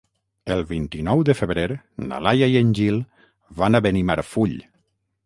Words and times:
El 0.53 0.61
vint-i-nou 0.69 1.19
de 1.27 1.35
febrer 1.41 1.65
na 2.05 2.19
Laia 2.29 2.47
i 2.53 2.57
en 2.63 2.71
Gil 2.79 2.97
van 3.61 3.81
a 3.81 3.83
Benimarfull. 3.89 4.57